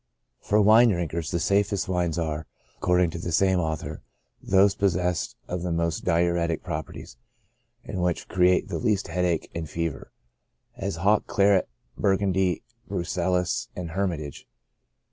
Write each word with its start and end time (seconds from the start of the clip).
For 0.39 0.59
wine 0.59 0.89
drinkers, 0.89 1.29
the 1.29 1.39
safest 1.39 1.87
wines 1.87 2.17
are, 2.17 2.47
ac 2.73 2.77
cording 2.79 3.11
to 3.11 3.19
the 3.19 3.31
same 3.31 3.59
author,'" 3.59 4.01
those 4.41 4.73
possessed 4.73 5.35
of 5.47 5.61
the 5.61 5.71
most 5.71 6.03
diuretic 6.05 6.63
properties, 6.63 7.17
and 7.83 8.01
which 8.01 8.27
create 8.27 8.67
the 8.67 8.79
least 8.79 9.09
headache 9.09 9.51
and 9.53 9.69
fever; 9.69 10.11
as. 10.75 10.95
Hock, 10.95 11.27
Claret, 11.27 11.69
Burgundy, 11.99 12.63
Bucellas, 12.89 13.67
and 13.75 13.91
Hermit 13.91 14.21
age. 14.21 14.47